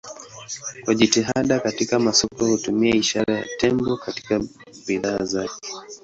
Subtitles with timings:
[0.83, 4.41] Kwa jitihada katika masoko hutumia ishara ya tembo katika
[4.87, 5.67] bidhaa zake.